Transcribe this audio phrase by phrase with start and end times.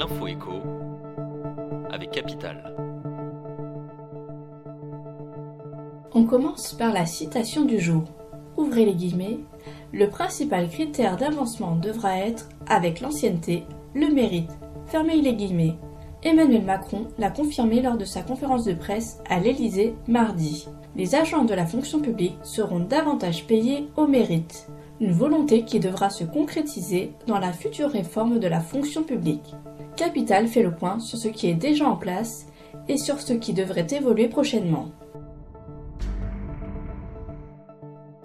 [0.00, 0.62] l'info écho
[1.90, 2.74] avec Capital.
[6.14, 8.04] On commence par la citation du jour.
[8.56, 9.40] Ouvrez les guillemets.
[9.92, 14.50] Le principal critère d'avancement devra être, avec l'ancienneté, le mérite.
[14.86, 15.76] Fermez les guillemets.
[16.22, 20.66] Emmanuel Macron l'a confirmé lors de sa conférence de presse à l'Élysée mardi.
[20.96, 24.66] Les agents de la fonction publique seront davantage payés au mérite.
[25.00, 29.54] Une volonté qui devra se concrétiser dans la future réforme de la fonction publique.
[29.96, 32.46] Capital fait le point sur ce qui est déjà en place
[32.86, 34.90] et sur ce qui devrait évoluer prochainement.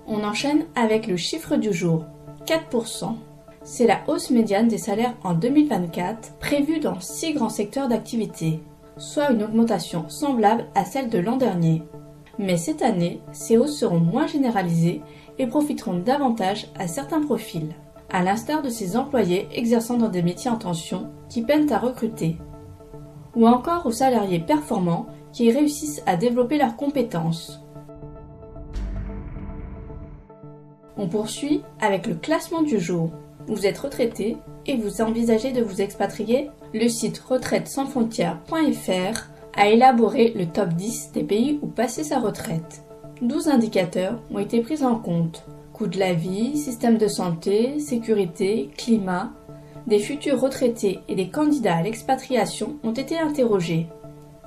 [0.06, 2.04] On enchaîne avec le chiffre du jour,
[2.46, 3.16] 4%.
[3.64, 8.60] C'est la hausse médiane des salaires en 2024 prévue dans six grands secteurs d'activité,
[8.98, 11.84] soit une augmentation semblable à celle de l'an dernier.
[12.38, 15.02] Mais cette année, ces hausses seront moins généralisées
[15.38, 17.76] et profiteront davantage à certains profils,
[18.10, 22.38] à l'instar de ces employés exerçant dans des métiers en tension qui peinent à recruter,
[23.36, 27.62] ou encore aux salariés performants qui réussissent à développer leurs compétences.
[30.98, 33.12] On poursuit avec le classement du jour.
[33.48, 36.50] Vous êtes retraité et vous envisagez de vous expatrier?
[36.74, 42.20] Le site retraite sans frontières.fr a élaboré le top 10 des pays où passer sa
[42.20, 42.84] retraite.
[43.22, 45.46] 12 indicateurs ont été pris en compte.
[45.74, 49.32] Coût de la vie, système de santé, sécurité, climat.
[49.88, 53.88] Des futurs retraités et des candidats à l'expatriation ont été interrogés.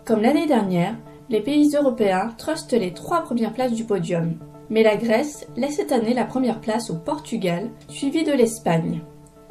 [0.04, 0.96] Comme l'année dernière,
[1.30, 4.34] les pays européens trustent les trois premières places du podium.
[4.70, 9.00] Mais la Grèce laisse cette année la première place au Portugal, suivi de l'Espagne.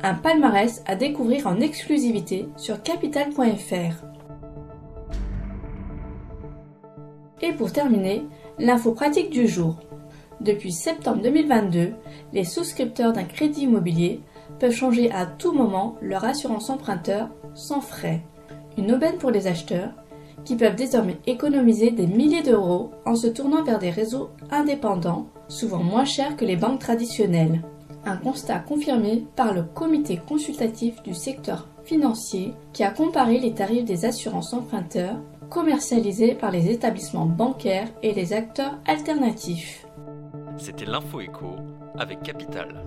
[0.03, 4.16] Un palmarès à découvrir en exclusivité sur capital.fr.
[7.47, 8.25] Et pour terminer,
[8.59, 9.77] l'info pratique du jour.
[10.41, 11.93] Depuis septembre 2022,
[12.33, 14.19] les souscripteurs d'un crédit immobilier
[14.59, 18.21] peuvent changer à tout moment leur assurance emprunteur sans frais.
[18.77, 19.91] Une aubaine pour les acheteurs
[20.43, 25.81] qui peuvent désormais économiser des milliers d'euros en se tournant vers des réseaux indépendants, souvent
[25.81, 27.61] moins chers que les banques traditionnelles.
[28.03, 33.85] Un constat confirmé par le comité consultatif du secteur financier qui a comparé les tarifs
[33.85, 39.85] des assurances emprunteurs commercialisés par les établissements bancaires et les acteurs alternatifs.
[40.57, 41.55] C'était l'info écho
[41.97, 42.83] avec Capital.